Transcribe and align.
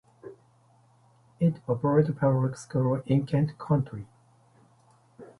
It 1.39 1.59
operates 1.69 2.09
public 2.19 2.57
schools 2.57 3.03
in 3.05 3.23
Kent 3.27 3.51
County. 3.59 4.07